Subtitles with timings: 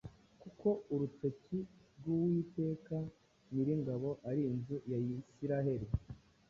[0.41, 1.59] kuko urutoki
[1.97, 2.97] rw’Uwiteka
[3.51, 4.97] Nyiringabo ari inzu ya
[5.31, 5.87] Isirayeli,